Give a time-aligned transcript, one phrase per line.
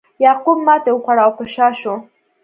[0.25, 1.93] یعقوب ماتې وخوړه او په شا شو.